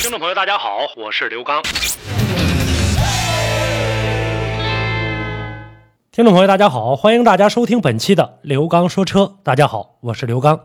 [0.00, 1.62] 听众朋友，大家好，我是刘刚。
[6.10, 9.30] 听众朋友，大家好，欢迎大家收听本期的刘刚说车。
[9.42, 10.58] 大家好，我是刘刚。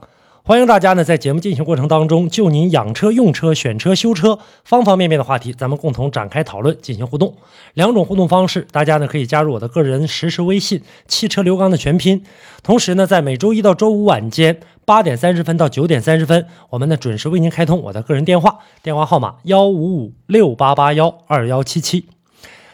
[0.48, 7.34] 欢迎大家呢，在节目进行过程当中，就您养车、用车、选车、修车方方面面的话题，咱们共同展开讨论，进行互动。
[7.74, 12.24] 两种互动方式，大家呢可以加入我的个人实时微信“汽车刘刚”的全拼。
[12.62, 22.06] 同时呢，在每周一到周五晚间八点三十分到九点三十分，我们呢准时为您开通我的个人电话，电话号码幺五五六八八幺二幺七七。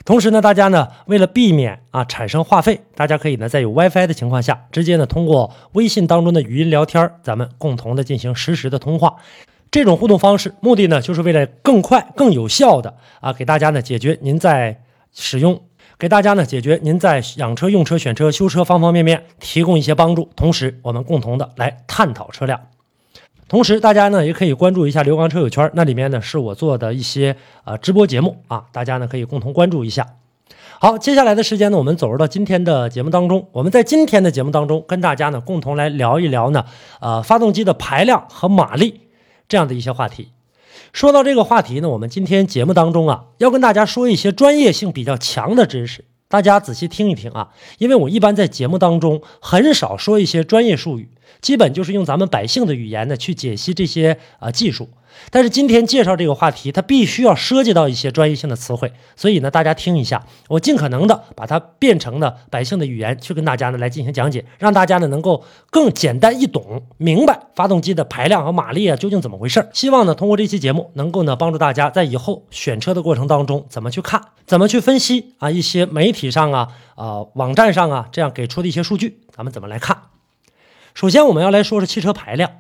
[0.04, 9.16] 同时呢，大家呢为了避免啊产生话费，大家可以呢在有 WiFi 的情况下，直接呢通过微信当中的语音聊天，咱们共同的进行实时的通话。
[9.70, 14.82] 这种互动方式目的呢，就是为了更快、更有效的啊给大家呢解决您在
[15.14, 15.62] 使用，
[15.98, 20.30] 给大家呢解决您在养车、用车、选车、修车方方面面提供一些帮助。
[20.36, 22.60] 同时，我们共同的来探讨车辆。
[23.52, 27.36] 同时，大家呢也可以关注一下刘刚车友圈，那里面呢是我做的一些
[27.66, 30.08] 呃直播节目啊，大家呢可以共同关注一下。
[30.80, 33.50] 好，接下来的时间呢，我们走入到今天的节目当中。
[33.52, 36.64] 我们在今天的节目当中，跟大家呢共同来聊一聊呢，
[37.02, 39.02] 呃，发动机的排量和马力
[39.50, 40.30] 这样的一些话题。
[40.94, 47.50] 说到这个话题呢，我们今天节目当中啊，要跟大家说一些专业性比较强的知识，大家仔细听一听啊，
[47.80, 51.10] 因为我一般在节目当中很少说一些专业术语。
[51.40, 54.90] 基本就是用咱们百姓的语言呢去解析这些啊技术，
[55.30, 80.11] 但是今天介绍这个话题，它必须要涉及到一些专业性的词汇，所以呢，大家听一下，我尽可能的把它变成呢百姓的语言去跟大家呢来进行讲解，让大家呢能够更简单易懂，明白发动机的排量和马力啊究竟怎么回事希望呢通过这期节目能够呢帮助大家在以后选车的过程当中怎么去看，怎么去分析啊一些媒体上啊啊网站上啊这样给出的一些数据，咱们怎么来看。
[80.94, 82.52] 首先，我们要来说说汽车排量。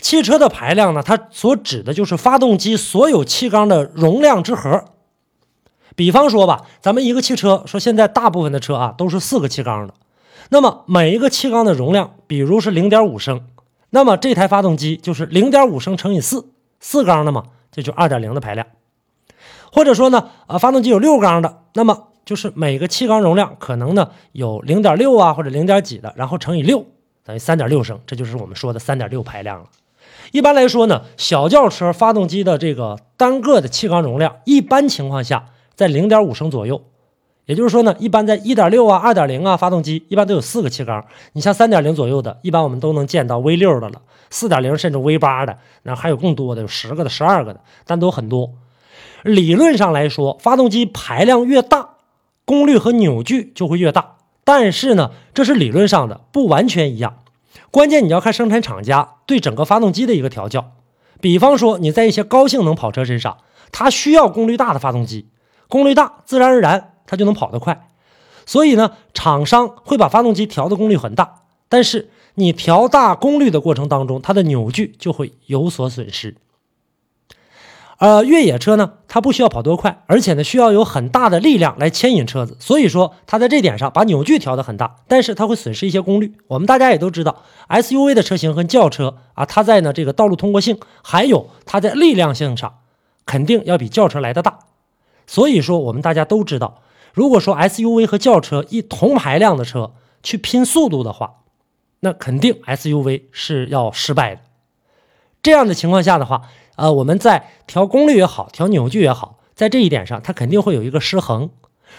[0.00, 4.84] 汽车的排量呢，它所指的就是发动机所有气缸的容量之和。
[5.96, 9.94] 比方说吧，咱们一个汽车说现在大部分的车啊都是四个气缸的，
[10.50, 13.44] 那么每一个气缸的容量，比如是零点五升，
[13.90, 18.64] 那么这台发动机就是零点五升乘以四，四缸的嘛，这就二点零的排量。
[19.72, 26.86] 或者说呢，啊，发动机有六缸的，那么就是每个气缸容量可能呢有零点六啊或者零点几的，然后乘以六。
[27.28, 29.66] 等于三点六升，这就是我们说的三点六排量了。
[30.32, 35.44] 一般来说呢，小轿车发动机的这个单个的气缸容量，一般情况下
[35.74, 36.82] 在零点五升左右。
[37.44, 41.04] 也就是说呢，一般在一点六啊、二点零啊，发动机一般都有四个气缸。
[41.34, 44.00] 你像三点零左右的，一般我们都能见到 V 六的了，
[44.30, 48.54] 四点零甚至 V 八的，那还有更多的，有十个的、十二个的，但都很多。
[49.22, 51.90] 理论上来说，发动机排量越大，
[52.46, 54.14] 功率和扭矩就会越大。
[54.48, 57.18] 但是呢，这是理论上的，不完全一样。
[57.70, 60.72] 关键你要看生产厂家对整个发动机的一个调教。
[61.20, 63.36] 比方说你在一些高性能跑车身上，
[63.72, 65.28] 它需要功率大的发动机，
[65.68, 67.90] 功率大，自然而然它就能跑得快。
[68.46, 76.36] 所以呢，厂商会把发动机调的功率很大，但是你调大功率的过程当中，它的扭矩就会有所损失。
[77.98, 86.32] 呃，越野车呢，它不需要跑多快，而且呢，需要有很大的力量来牵引车子，所以说它在这点上把扭矩调得很大，但是它会损失一些功率。
[86.46, 92.78] 我们大家也都知道，SUV 的车型和轿车啊，它在呢这个道路通过性，还有它在力量性上，
[93.26, 94.60] 肯定要比轿车来的大。
[95.26, 96.80] 所以说，我们大家都知道，
[97.12, 101.38] 如果说 SUV 和轿车一同排量的车去拼速度的话，
[101.98, 104.42] 那肯定 SUV 是要失败的。
[105.42, 106.42] 这样的情况下的话。
[106.78, 111.50] 呃，我们在调功率也好，调扭矩也好，在这一点上，它肯定会有一个失衡。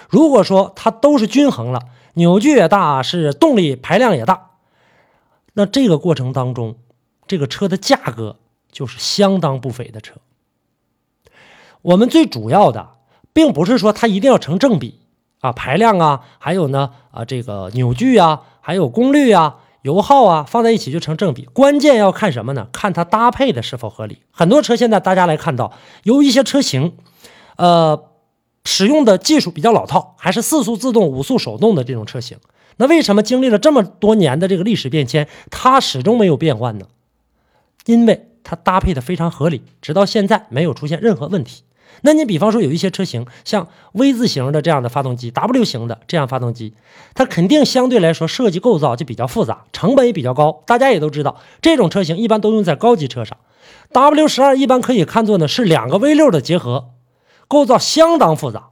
[0.07, 1.81] 如果说它都是均衡了，
[2.13, 4.51] 扭矩也大，是动力排量也大，
[5.51, 6.77] 那这个过程当中，
[7.27, 8.37] 这个车的价格
[8.71, 10.15] 就是相当不菲的车。
[11.81, 12.91] 我们最主要的，
[13.33, 15.01] 并不是说它一定要成正比
[15.41, 19.57] 啊，排量啊，还有呢啊，这个扭矩啊，还有功率啊。
[19.81, 21.45] 油耗啊，放在一起就成正比。
[21.45, 22.67] 关键要看什么呢？
[22.71, 24.19] 看它搭配的是否合理。
[24.31, 25.71] 很多车现在大家来看到，
[26.03, 26.97] 有一些车型，
[27.55, 28.05] 呃，
[28.65, 32.37] 使用的技术比较老套，还是四速自动、五速手动的这种车型。
[32.77, 36.85] 那为什么经历了这么多年的这个历史变迁，它始终没有变换呢？
[37.85, 41.63] 因为它搭配的非常合理，直到现在没有出现任何问题。
[42.01, 46.73] 那你比方说有一些车型，像 V 字形的这样的发动机，W 型的这样发动机，
[47.13, 50.63] 它肯定相对来说设计构造就比较复杂，成本也比较高。
[50.65, 53.37] 大家也都知道，这种车型一般都用在高级车上。
[53.91, 56.91] W 十二一般可以看作呢是两个 V 六的结合，
[57.47, 58.69] 构造相当复杂。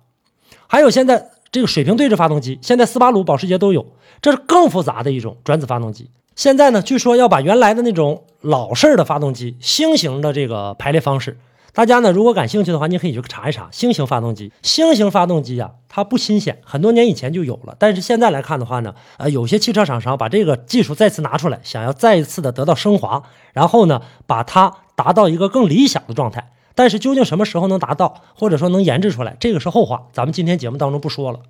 [0.67, 3.85] 还有现在这个水平对置发动机，现在斯巴鲁、保时捷都有，
[4.21, 6.09] 这是更复杂的一种转子发动机。
[6.35, 11.37] 现在呢，据说要把原来的那种老式的发动机星型的这个排列方式。
[11.77, 14.51] 大家呢，如果感兴趣的话，你可以去查一查星型发动机。
[14.63, 17.75] 星型发动机啊，它不新鲜，很多年以前就有了。
[17.77, 23.21] 但是现在来看的话呢，呃，有些汽车厂商把这个技术再次拿出来，想要再一次的得到升华，
[23.53, 26.51] 然后呢，把它达到一个更理想的状态。
[26.73, 31.41] 但是究竟什么时候能达到，或者说能研制出来，这个是后话，咱们今天节目当中不说了。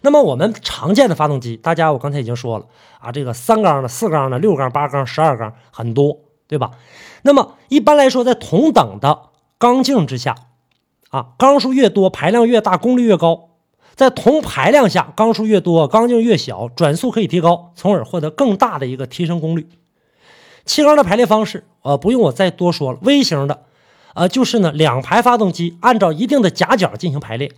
[0.00, 2.64] 那么我们常见的发动机，大家我刚才已经说了
[3.00, 6.16] 啊，这个三缸的、四缸的、六缸、八缸、十二缸很多，
[6.46, 6.70] 对吧？
[7.20, 9.27] 那么一般来说，在同等的
[9.58, 10.36] 缸径之下，
[11.10, 13.50] 啊，缸数越多，排量越大，功率越高。
[13.96, 19.68] 在同排量下，缸数越多，缸径越小，转速可以提高，从而获得更大的一个提升功率。
[20.64, 22.98] 气缸的排列方式，呃，不用我再多说了。
[23.02, 23.64] 微型的，
[24.14, 27.50] 呃，就是呢，两排发动机按照一定的夹角进行排列。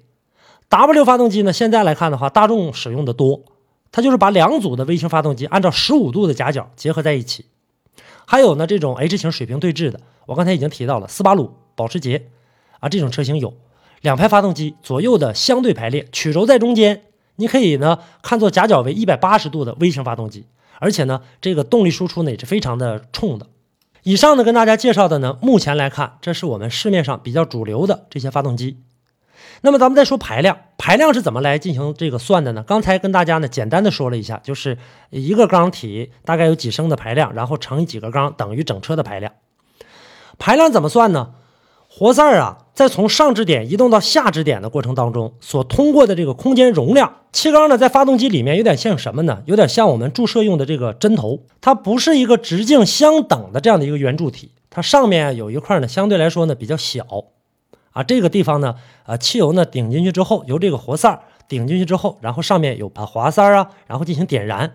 [0.70, 3.42] W 发动机呢，现在来看的话，大众使用的多，
[3.92, 7.44] 它就是把两组的微型发动机按照十五度的夹角结合在一起。
[8.24, 11.52] 还有呢，这种 H 型水平对置的，我刚才已经提到了，斯巴鲁。
[11.80, 12.26] 保时捷
[12.80, 13.54] 啊，这种车型有
[14.02, 17.04] 两排发动机左右的相对排列，曲轴在中间，
[17.36, 20.44] 你可以呢看作夹角为一百八十度的微型发动机，
[20.78, 23.46] 而且呢这个动力输出呢也是非常的冲的。
[24.02, 28.78] 以上呢跟大家介绍的呢，目前来看，这是我们市面上比较主流的这些发动机。
[29.62, 32.62] 那么咱们再说排量，排量是怎么来进行这个算的呢？
[32.62, 34.78] 刚才跟大家呢简单的说了一下，就是
[35.10, 39.32] 一个缸体大概有几升的排量，然后乘以几个缸等于整车的排量。
[40.38, 41.34] 排量怎么算呢？
[41.92, 49.42] 活塞啊，在从上支点移动到下支点的过程当中，所通过的这个空间容量，气缸呢，在发动机里面有点像什么呢？
[49.44, 57.04] 有点像我们注射用的这个针头，它不是一个直径相等的这样的一个圆柱体，它上面有一块呢，相对来说呢比较小
[57.90, 58.04] 啊。
[58.04, 64.74] 这个地方呢，呃，汽油呢顶进去之后，由这个活塞顶进去之后，然后上面有把滑塞啊，然后进行点燃，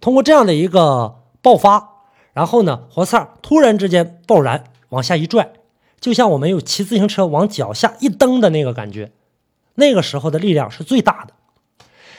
[0.00, 1.90] 通过这样的一个爆发，
[2.32, 5.52] 然后呢，活塞突然之间爆燃，往下一拽。
[6.06, 9.10] 就像我们有骑自行车往脚下一蹬的那个感觉，
[9.74, 11.34] 那个时候的力量是最大的。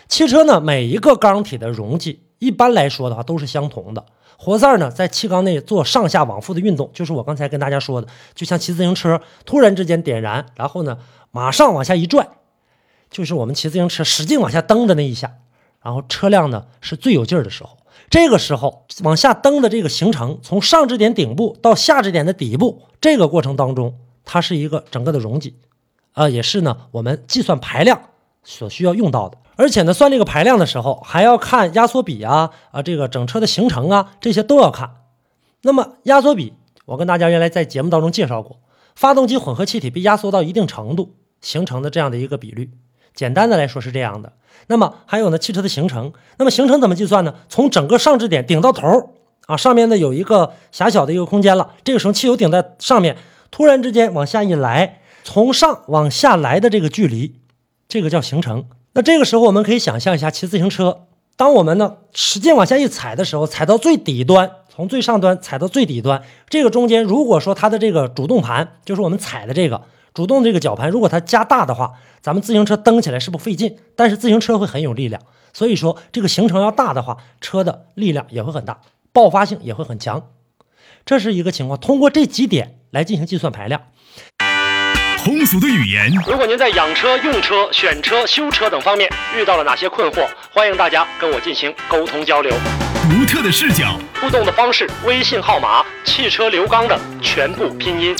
[0.09, 4.05] 汽车呢，每一个缸体的容积一般来说的话都是相同的。
[4.37, 10.97] 活塞呢，在气缸内做上下往复的运动，就是我刚才跟大家说的，就像骑自行车突然之间点燃，然后呢
[11.31, 12.27] 马上往下一拽，
[13.09, 15.31] 就是我们骑自行车使劲往下蹬的那一下，
[15.81, 17.77] 然后车辆呢是最有劲儿的时候。
[18.09, 25.55] 这个时候往下蹬的这个行程，从上支点顶部到下支点的底部，这个过程当中，它是一个整个的容积，
[26.13, 28.01] 啊，也是呢我们计算排量
[28.43, 29.37] 所需要用到的。
[29.57, 34.97] 而且呢，算这个排量的时候，还要看压缩比啊，啊，这个整车的行程啊，这些都要看。
[35.63, 36.53] 那么压缩比，
[36.85, 38.59] 我跟大家原来在节目当中介绍过，
[38.95, 42.71] 发动机混合气体被压缩到一定程度形成的这样的一个比率。
[43.17, 44.31] 简单的来说是这样的。
[44.67, 46.13] 那么还有呢，汽车的行程。
[46.37, 47.33] 那么行程怎么计算呢？
[47.49, 49.15] 从整个上支点顶到头
[49.47, 51.71] 啊，上面呢有一个狭小的一个空间了。
[51.83, 53.17] 这个时候汽油顶在上面，
[53.49, 57.39] 突然之间往下一来，从上往下来的这个距离，
[57.87, 58.65] 这个叫行程。
[58.93, 61.05] 那这个时候我们可以想象一下，骑自行车，
[61.35, 69.81] 当我们呢使劲往下一踩的时候，踩到最底端，从最上端踩到最底端，这个中间如果说它的这个主动盘，就是我们踩的这个。
[70.17, 71.91] 主动这个绞盘，如果它加大的话，
[72.23, 75.21] 咱们自行车蹬起来是不费劲，但是自行车会很有力量。
[75.53, 78.79] 所以说，这个行程要大的话，车的力量也会很大，
[79.13, 80.29] 爆发性也会很强。
[81.05, 81.79] 这是一个情况。
[81.79, 83.79] 通过这几点来进行计算排量。
[85.23, 86.11] 通俗的语言。
[86.25, 89.07] 如果您在养车、用车、选车、修车等方面
[89.37, 92.51] 遇到了哪些困惑，欢迎大家跟我进行沟通交流。
[93.07, 93.99] 独特的视角。
[94.19, 98.15] 互动的方式：微信号码“汽车刘刚”的全部拼音。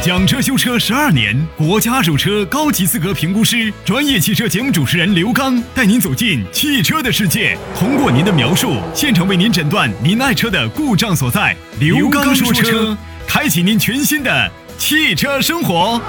[0.00, 11.54] 讲车修车十二年，国家二手车高级资格评估师，专业汽车节目主持人刘刚带您走进汽车的世界，通过您的描述，现场为您诊断您爱车的故障所在。
[11.80, 16.00] 刘刚说车，开启您全新的汽车生活。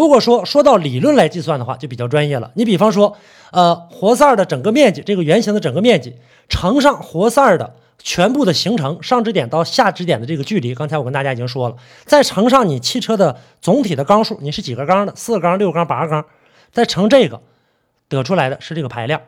[0.00, 2.50] 如果说说到理论来计算的话，就比较专业了。
[2.54, 3.14] 你比方说，
[3.52, 6.16] 呃，活塞的整个面积，这个圆形的整个面积
[6.48, 11.76] 乘上活塞的全部的行程，上支点到下支点的这个距离，刚才我跟大家已经说了，
[12.06, 15.12] 再乘上你汽车的总体的缸数，你是几个缸的？
[15.14, 16.24] 四个缸、六缸、八个缸，
[16.72, 17.42] 再乘这个，
[18.08, 19.20] 得出来的是这个排量。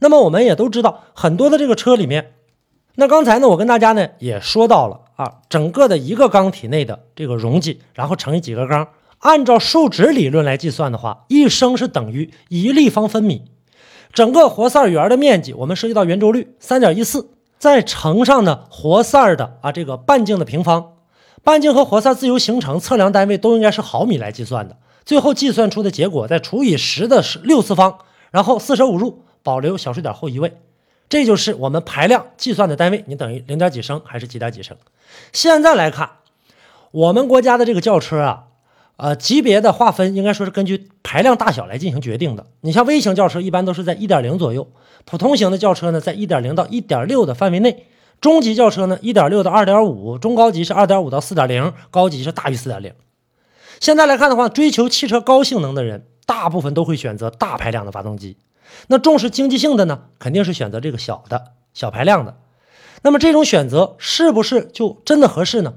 [0.00, 2.32] 那么我们也都知道，很多的这个车里面，
[2.96, 8.88] 那刚才呢，我跟大家呢也说到了啊，整个的一个缸体内的这个容积，然后乘以几个缸，
[9.20, 13.44] 按照数值理论来计算的话，一升是等于一立方分米。
[14.12, 20.94] 整个活塞圆的面积，我们涉及到圆周率三点一四，再乘上呢活塞的啊这个半径的平方，
[21.44, 24.76] 半径和活塞自由形成，测量单位都应该是毫米来计算的。
[25.04, 27.98] 最后计算出的结果再除以十的六次方，
[28.30, 30.56] 然后四舍五入，保留小数点后一位，
[31.10, 33.04] 这就是我们排量计算的单位。
[33.06, 34.76] 你等于零点几升还是几点几升？
[35.32, 36.10] 现在来看，
[36.90, 38.44] 我们国家的这个轿车啊。
[39.02, 42.46] 呃，级别的划分应该说是根据排量大小来进行决定的。
[42.60, 44.70] 你像微型轿车一般都是在一点零左右，
[45.06, 47.86] 普通型的轿车呢在一点零到一点六的范围内，
[48.20, 52.92] 中级轿车呢一点六到二点五，中高级是二点五到四点零，高级是大于四点零。
[53.80, 58.36] 现在来看的话，追求汽车高性能的人，大部分都会选择大排量的发动机。
[58.88, 62.36] 那重视经济性的呢，肯定是选择这个小的小排量的。
[63.00, 65.72] 那么这种选择是不是就真的合适呢？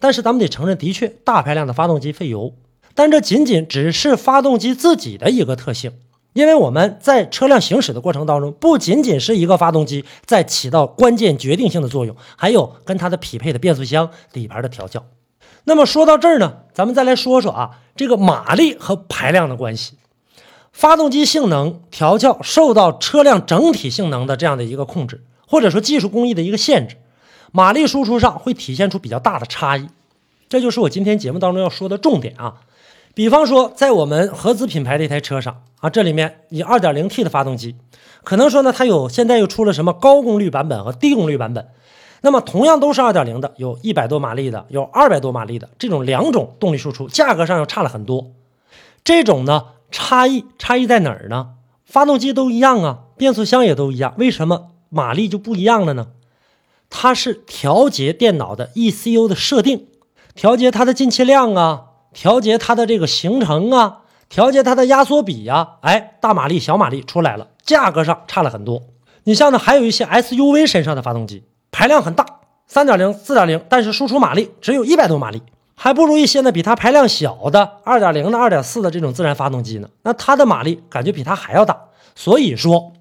[0.00, 2.52] 但是咱们得承认，的确大排量的发动机费油，
[2.94, 5.92] 但这仅仅只是发动机自己的一个特性，
[6.32, 15.04] 因为我们在车辆行驶的过程当中，不仅仅是一个发动机在起到关键决定性的作用，还有跟它的匹配的变速箱、底盘的调教。
[15.64, 19.94] 那么说到这儿呢，咱们再来说说啊，这个马力和排量的关系。
[20.72, 26.96] 发动机性能调教受到车辆整体性能的这样的一个控制，或者说技术工艺的一个限制。
[27.52, 29.88] 马力输出上会体现出比较大的差异，
[30.48, 32.54] 这就是我今天节目当中要说的重点啊。
[33.12, 37.74] 比方说，在我们合资品牌的一台车上啊，这里面以 2.0T 的发动机，
[38.22, 41.68] 可能说呢，它有现在又出了什么高功率版本和低功率版本。
[42.22, 48.30] 那么同样都是2.0的，有一百多马力的，有二百多马力的，这种两种动力输出，价格上又差了很多。
[49.02, 51.54] 这种呢差异差异在哪儿呢？
[51.84, 56.06] 发动机都一样啊，变速箱也都一样，为什么马力就不一样了呢？
[56.90, 59.86] 它是调节电脑的 ECU 的设定，
[60.34, 68.82] 调节它的进气量啊，调节它的这个行程啊，调节它的压缩比呀，哎，大马力、小马力出来了，价格上差了很多。
[69.24, 72.26] 你像呢，还有一些 SUV 身上的发动机，排量很大，
[72.66, 75.40] 三点零、四点零，但是输出马力只有一百多马力，
[75.76, 81.80] 还不如一些呢比它排量小的二点零的、二点四的这种自然发动机呢，那它的马力感觉比它还要大。
[82.16, 82.92] 所以说。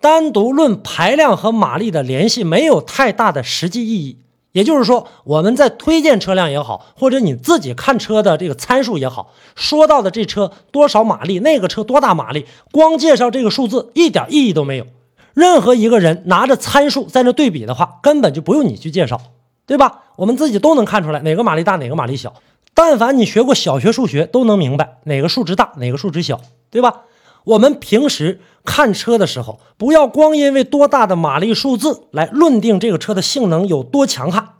[0.00, 4.18] 单独论排量和马力的联系没有太大的实际意义，
[4.52, 14.86] 也就是说，我们在推荐车辆也好，或者你自己看车的这个参数也好，说到的这车多少马力，那个车多大马力，光介绍这个数字一点意义都没有。
[15.34, 19.20] 任何一个人拿着参数在那对比的话，根本就不用你去介绍，
[19.66, 20.04] 对吧？
[20.16, 22.32] 我们自己都能看出来哪个马力大，哪个马力小。
[22.72, 27.02] 但凡你学过小学数学，都能明白哪个数值大，哪个数值小，对吧？
[27.46, 34.54] 我们平时看车的时候，不要光因为多大的马力数字来论定这个车的性能有多强悍。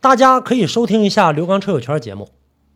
[0.00, 2.28] 大家可以收听一下刘刚车友圈节目，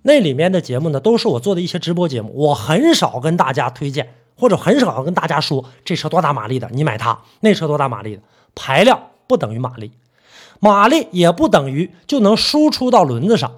[0.03, 2.31] 那里面的节目呢，都是我做的一些直播节目。
[2.37, 8.23] 我很少跟大家推荐，或者很少跟大家说这车多大马力的，你买它；那车多大马力的，
[8.55, 9.91] 排量不等于马力，
[10.61, 13.51] 马力也不等于就能输出到轮子上。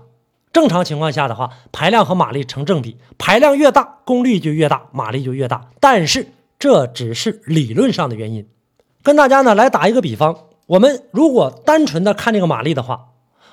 [0.59, 5.71] 正常情况下的话，排量和马力成正比，排量越大，功率就越大，马力就越大。
[5.79, 8.45] 但是这只是理论上的原因。
[9.05, 10.37] 跟大家呢来打一个比方，
[10.67, 13.11] 我们如果单纯的看这个马力的话，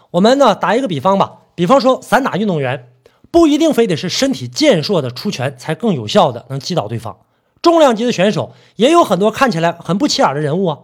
[0.09, 2.87] 我们呢打一个比方吧，比方说散打运动员，
[3.29, 7.19] 不一定非得是身体健硕的出拳才更有效的能击倒对方。
[7.61, 10.79] 重量级的选手也有很多看起来很不起眼的人物啊，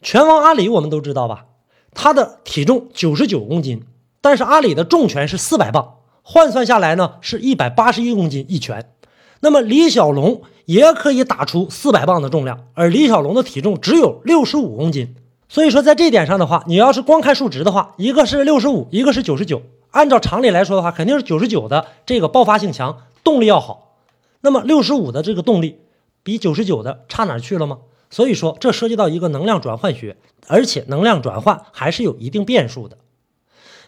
[0.00, 1.46] 拳王阿里我们都知道吧，
[1.92, 3.82] 他的体重九十九公斤。
[4.26, 8.90] 但是阿里的重拳是四百磅，换算下来呢是一百八十一公斤一拳。
[9.38, 15.14] 那么李小龙也可以打出四百磅的重量，而李小龙的体重只有六十五公斤。
[15.48, 19.62] 所以说在这点上的话，你要是光看数值的话，一个是六十五，一个是九十九。
[19.92, 23.98] 按照常理来说的话，肯定是九十九的这个爆发性强，动力要好。
[24.40, 25.78] 那么六十五的这个动力
[26.24, 27.78] 比九十九的差哪去了吗？
[28.10, 30.16] 所以说这涉及到一个能量转换学，
[30.48, 32.98] 而且能量转换还是有一定变数的。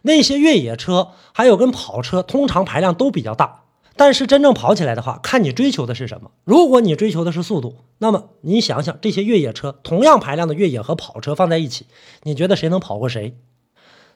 [0.03, 3.63] 那些越野车还有跟跑车，通常排量都比较大，
[3.97, 6.31] 但是真正跑起来的话，看你追求的是什么。
[6.45, 11.87] 如果你追求的是速度，那么你想想这些越野车，同样排量的越野和跑车放在一起，
[12.23, 13.37] 你觉得谁能跑过谁？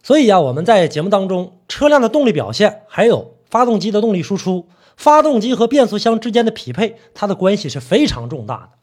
[0.03, 8.82] 所以啊，我们在节目当中，车辆的动力表现，还有发动机的动力输出，发动机和变速箱之间的匹配，它的关系是非常重大的。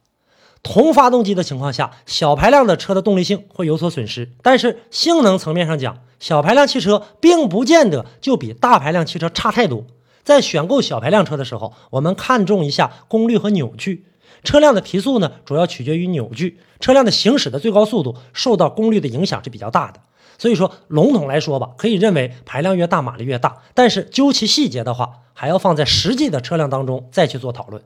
[0.62, 9.86] 同发动机的情况下，小排量的车的动力性会有所损失，但是性能层面上讲，小排量汽车并不见得就比大排量汽车差太多。
[10.24, 14.06] 在选购小排量车的时候，我们看重一下功率和扭矩，
[14.44, 20.02] 车辆的提速呢，主要取决于扭矩，车辆的行驶的最高速度受到功率的影响是比较大的。
[20.38, 23.58] 所以说，笼统来说吧，可以认为排量越大，马力越大。
[23.74, 27.82] 但是究其细节的话，还要放在实际的车辆当中再去做讨论。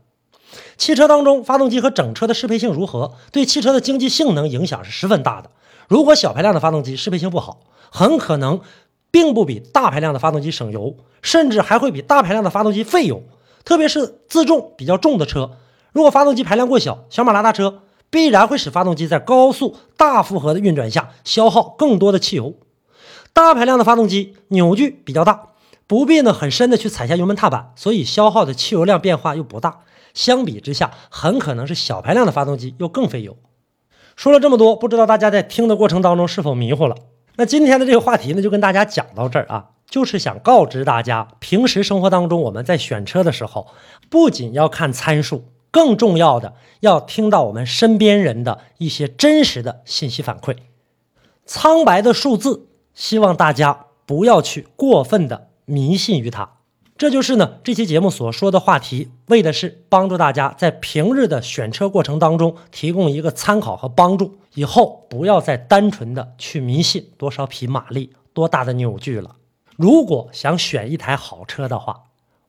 [0.78, 5.50] 汽车当中，发动机和整车的适配性如何，对汽车的经济性能影响是十分大的。
[5.88, 7.60] 如果小排量的发动机适配性不好，
[7.92, 8.62] 很可能
[9.12, 13.24] 并不比大排量的发动机省油，甚至还会比大排量的发动机费油。
[13.66, 15.52] 特别是自重比较重的车，
[15.92, 17.82] 如果发动机排量过小，小马拉大车。
[18.10, 22.54] 必然会使发动机在高速大负荷的运转下消耗更多的汽油。
[23.34, 25.48] 大排量的发动机扭矩比较大，
[25.88, 29.80] 不必呢很深的去踩下油门踏板，所以消耗的汽油量变化又不大。
[30.14, 33.38] 相比之下，很可能是小排量的发动机又更费油。
[34.16, 36.96] 说了这么多，不知道大家在听的过程当中是否迷糊了？
[37.36, 43.68] 那今天的这个话题呢，就跟大家讲到这儿啊，就是想告知大家，平时生活当中我们在选车的时候，
[44.10, 45.46] 不仅要看参数。
[45.72, 50.56] 更重要的，要听到我们身边人的一些真实的信息反馈。
[51.48, 56.58] 苍白的数字，希望大家不要去过分的迷信于它。
[57.04, 64.38] 这就是呢，这期节目所说的话题，为的是帮助大家在平日的选车过程当中提供一个参考和帮助。
[64.54, 69.36] 以后不要再单纯的去迷信多少匹马力、多大的扭矩了。
[69.76, 72.04] 如果想选一台好车的话，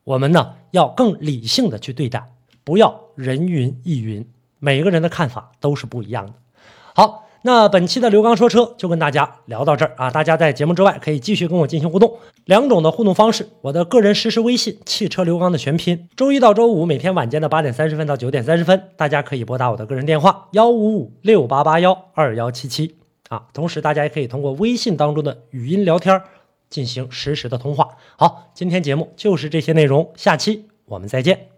[0.05, 2.31] 我们呢要更理性的去对待。
[2.63, 4.25] 不要人云亦云，
[4.61, 6.35] 每个人的看法都是不一样的。
[6.95, 10.11] 好，那本期的刘刚说车就跟大家聊到这儿啊！
[10.11, 22.97] 大家在节目之外可以继续跟我进行互动，两种的互动方式：我的个人实时微信“汽车刘刚”的全拼，周一到周五每天晚间的八点三十分到九点三十分，大家可以拨打我的个人电话幺五五六八八幺二幺七七
[23.29, 23.43] 啊。
[23.53, 26.19] 同时，大家也可以通过微信当中的语音聊天
[26.71, 27.91] 进行实时的通话。
[28.17, 31.54] 好，今天节目就是这些内容，下期我们再见。